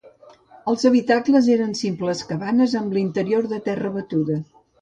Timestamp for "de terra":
3.55-3.97